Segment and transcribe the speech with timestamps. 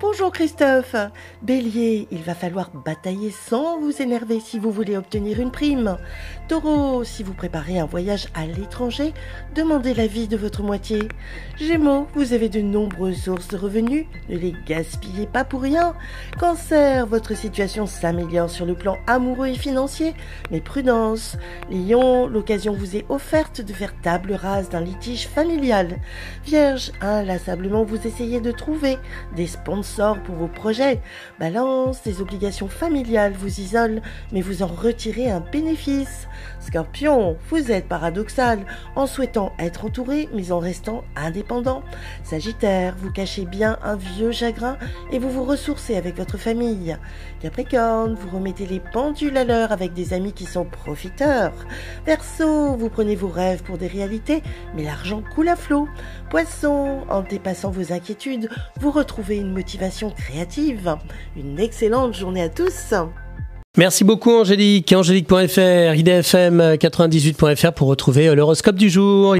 [0.00, 0.94] bonjour Christophe.
[1.42, 5.96] Bélier, il va falloir batailler sans vous énerver si vous voulez obtenir une prime.
[6.46, 9.12] Taureau, si vous préparez un voyage à l'étranger,
[9.54, 11.08] demandez l'avis de votre moitié.
[11.56, 15.94] Gémeaux, vous avez de nombreuses sources de revenus, ne les gaspillez pas pour rien.
[16.38, 20.14] Cancer, votre situation s'améliore sur le plan amoureux et financier,
[20.50, 21.36] mais prudence.
[21.70, 25.98] Lion, l'occasion vous est offerte de faire table rase d'un litige familial.
[26.44, 28.98] Vierge, inlassablement vous essayez de trouver
[29.34, 31.00] des sponsors pour vos projets.
[31.40, 34.00] Balance, des obligations familiales vous isolent,
[34.32, 36.28] mais vous en retirez un bénéfice.
[36.60, 38.64] Scorpion, vous êtes paradoxal
[38.94, 41.82] en souhaitant être entouré, mais en restant indépendant.
[42.22, 44.76] Sagittaire, vous cachez bien un vieux chagrin
[45.10, 46.96] et vous vous ressourcez avec votre famille.
[47.40, 51.54] Capricorne, vous remettez les pendules à l'heure avec des amis qui sont profiteurs.
[52.06, 54.42] Verseau, vous prenez vos rêves pour des réalités,
[54.76, 55.88] mais l'argent coule à flot.
[56.30, 58.48] Poisson, en dépassant vos inquiétudes,
[58.80, 59.52] vous retrouvez une
[60.16, 60.96] créative.
[61.36, 62.94] Une excellente journée à tous.
[63.76, 64.92] Merci beaucoup Angélique.
[64.92, 69.36] Angélique.fr, idfm98.fr pour retrouver l'horoscope du jour.